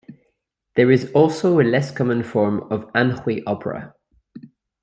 There 0.75 0.89
is 0.89 1.11
also 1.11 1.59
a 1.59 1.61
less 1.61 1.91
common 1.91 2.23
form 2.23 2.61
of 2.71 2.87
Anhui 2.93 3.43
opera. 3.45 3.93